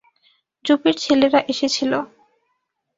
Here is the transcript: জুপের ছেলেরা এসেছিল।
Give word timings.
জুপের 0.65 0.95
ছেলেরা 1.03 1.39
এসেছিল। 1.51 1.91